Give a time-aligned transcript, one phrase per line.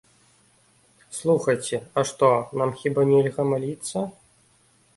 [1.17, 2.31] Слухайце, а што,
[2.63, 3.97] нам хіба нельга маліцца?